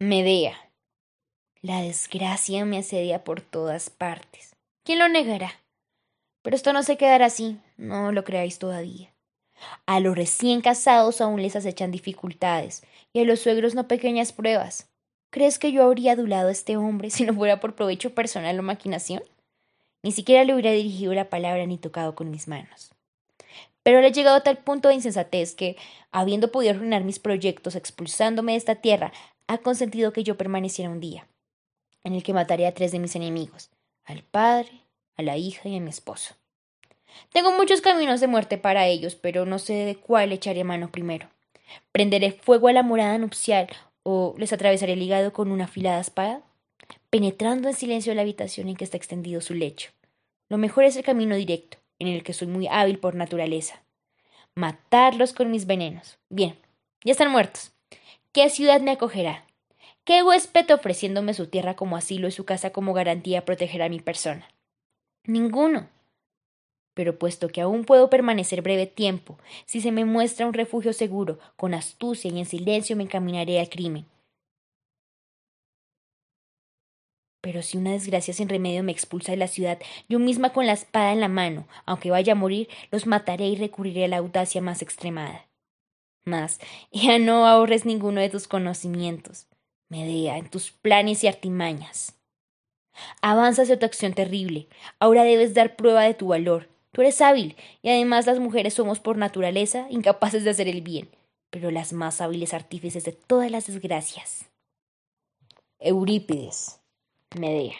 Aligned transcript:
Medea. 0.00 0.56
La 1.62 1.80
desgracia 1.80 2.64
me 2.64 2.78
asedia 2.78 3.22
por 3.22 3.40
todas 3.40 3.90
partes. 3.90 4.56
¿Quién 4.84 4.98
lo 4.98 5.08
negará? 5.08 5.52
Pero 6.42 6.56
esto 6.56 6.72
no 6.72 6.82
se 6.82 6.96
quedará 6.96 7.26
así, 7.26 7.60
no 7.76 8.10
lo 8.10 8.24
creáis 8.24 8.58
todavía. 8.58 9.14
A 9.86 10.00
los 10.00 10.16
recién 10.16 10.62
casados 10.62 11.20
aún 11.20 11.40
les 11.40 11.54
acechan 11.54 11.92
dificultades, 11.92 12.82
y 13.12 13.20
a 13.20 13.24
los 13.24 13.38
suegros 13.38 13.76
no 13.76 13.86
pequeñas 13.86 14.32
pruebas. 14.32 14.90
¿Crees 15.30 15.60
que 15.60 15.70
yo 15.70 15.84
habría 15.84 16.12
adulado 16.12 16.48
a 16.48 16.52
este 16.52 16.76
hombre 16.76 17.10
si 17.10 17.24
no 17.24 17.32
fuera 17.32 17.60
por 17.60 17.76
provecho 17.76 18.16
personal 18.16 18.58
o 18.58 18.64
maquinación? 18.64 19.22
Ni 20.02 20.10
siquiera 20.10 20.42
le 20.42 20.54
hubiera 20.54 20.72
dirigido 20.72 21.14
la 21.14 21.30
palabra 21.30 21.66
ni 21.66 21.78
tocado 21.78 22.16
con 22.16 22.32
mis 22.32 22.48
manos. 22.48 22.90
Pero 23.84 24.00
le 24.00 24.08
he 24.08 24.12
llegado 24.12 24.36
a 24.36 24.42
tal 24.42 24.58
punto 24.58 24.88
de 24.88 24.94
insensatez 24.94 25.54
que, 25.54 25.76
habiendo 26.10 26.50
podido 26.50 26.72
arruinar 26.72 27.04
mis 27.04 27.20
proyectos 27.20 27.76
expulsándome 27.76 28.52
de 28.52 28.58
esta 28.58 28.76
tierra, 28.76 29.12
ha 29.46 29.58
consentido 29.58 30.12
que 30.12 30.24
yo 30.24 30.36
permaneciera 30.36 30.90
un 30.90 31.00
día, 31.00 31.26
en 32.02 32.14
el 32.14 32.22
que 32.22 32.34
mataré 32.34 32.66
a 32.66 32.74
tres 32.74 32.92
de 32.92 32.98
mis 32.98 33.16
enemigos, 33.16 33.70
al 34.04 34.22
padre, 34.22 34.70
a 35.16 35.22
la 35.22 35.36
hija 35.36 35.68
y 35.68 35.76
a 35.76 35.80
mi 35.80 35.90
esposo. 35.90 36.34
Tengo 37.32 37.52
muchos 37.52 37.80
caminos 37.80 38.20
de 38.20 38.26
muerte 38.26 38.58
para 38.58 38.86
ellos, 38.86 39.14
pero 39.14 39.46
no 39.46 39.58
sé 39.58 39.74
de 39.74 39.96
cuál 39.96 40.32
echaré 40.32 40.64
mano 40.64 40.90
primero. 40.90 41.28
¿Prenderé 41.92 42.32
fuego 42.32 42.68
a 42.68 42.72
la 42.72 42.82
morada 42.82 43.18
nupcial 43.18 43.68
o 44.02 44.34
les 44.38 44.52
atravesaré 44.52 44.94
el 44.94 45.02
hígado 45.02 45.32
con 45.32 45.50
una 45.50 45.64
afilada 45.64 46.00
espada? 46.00 46.42
Penetrando 47.10 47.68
en 47.68 47.74
silencio 47.74 48.14
la 48.14 48.22
habitación 48.22 48.68
en 48.68 48.76
que 48.76 48.84
está 48.84 48.96
extendido 48.96 49.40
su 49.40 49.54
lecho. 49.54 49.90
Lo 50.48 50.58
mejor 50.58 50.84
es 50.84 50.96
el 50.96 51.04
camino 51.04 51.36
directo, 51.36 51.78
en 51.98 52.08
el 52.08 52.22
que 52.22 52.32
soy 52.32 52.48
muy 52.48 52.66
hábil 52.66 52.98
por 52.98 53.14
naturaleza. 53.14 53.82
Matarlos 54.54 55.32
con 55.32 55.50
mis 55.50 55.66
venenos. 55.66 56.18
Bien, 56.28 56.56
ya 57.04 57.12
están 57.12 57.30
muertos. 57.30 57.72
¿Qué 58.34 58.50
ciudad 58.50 58.80
me 58.80 58.90
acogerá? 58.90 59.46
¿Qué 60.02 60.24
huésped 60.24 60.68
ofreciéndome 60.74 61.34
su 61.34 61.46
tierra 61.46 61.76
como 61.76 61.96
asilo 61.96 62.26
y 62.26 62.32
su 62.32 62.44
casa 62.44 62.70
como 62.70 62.92
garantía 62.92 63.44
protegerá 63.44 63.88
mi 63.88 64.00
persona? 64.00 64.48
Ninguno. 65.24 65.88
Pero 66.94 67.16
puesto 67.16 67.46
que 67.46 67.60
aún 67.60 67.84
puedo 67.84 68.10
permanecer 68.10 68.60
breve 68.60 68.88
tiempo, 68.88 69.38
si 69.66 69.80
se 69.80 69.92
me 69.92 70.04
muestra 70.04 70.48
un 70.48 70.52
refugio 70.52 70.92
seguro, 70.92 71.38
con 71.54 71.74
astucia 71.74 72.28
y 72.28 72.40
en 72.40 72.46
silencio 72.46 72.96
me 72.96 73.04
encaminaré 73.04 73.60
al 73.60 73.68
crimen. 73.68 74.04
Pero 77.40 77.62
si 77.62 77.78
una 77.78 77.92
desgracia 77.92 78.34
sin 78.34 78.48
remedio 78.48 78.82
me 78.82 78.90
expulsa 78.90 79.30
de 79.30 79.38
la 79.38 79.46
ciudad, 79.46 79.78
yo 80.08 80.18
misma 80.18 80.52
con 80.52 80.66
la 80.66 80.72
espada 80.72 81.12
en 81.12 81.20
la 81.20 81.28
mano, 81.28 81.68
aunque 81.86 82.10
vaya 82.10 82.32
a 82.32 82.36
morir, 82.36 82.68
los 82.90 83.06
mataré 83.06 83.46
y 83.46 83.54
recurriré 83.54 84.06
a 84.06 84.08
la 84.08 84.16
audacia 84.16 84.60
más 84.60 84.82
extremada. 84.82 85.46
Mas 86.24 86.58
ya 86.90 87.18
no 87.18 87.46
ahorres 87.46 87.84
ninguno 87.84 88.20
de 88.20 88.30
tus 88.30 88.48
conocimientos, 88.48 89.46
Medea, 89.88 90.38
en 90.38 90.48
tus 90.48 90.70
planes 90.70 91.22
y 91.22 91.28
artimañas. 91.28 92.14
Avanza 93.20 93.62
hacia 93.62 93.78
tu 93.78 93.86
acción 93.86 94.14
terrible. 94.14 94.68
Ahora 94.98 95.24
debes 95.24 95.54
dar 95.54 95.76
prueba 95.76 96.02
de 96.02 96.14
tu 96.14 96.28
valor. 96.28 96.68
Tú 96.92 97.02
eres 97.02 97.20
hábil, 97.20 97.56
y 97.82 97.90
además 97.90 98.26
las 98.26 98.38
mujeres 98.38 98.74
somos 98.74 99.00
por 99.00 99.16
naturaleza 99.16 99.86
incapaces 99.90 100.44
de 100.44 100.50
hacer 100.50 100.68
el 100.68 100.80
bien, 100.80 101.10
pero 101.50 101.70
las 101.70 101.92
más 101.92 102.20
hábiles 102.20 102.54
artífices 102.54 103.04
de 103.04 103.12
todas 103.12 103.50
las 103.50 103.66
desgracias. 103.66 104.46
Eurípides, 105.80 106.80
Medea. 107.36 107.74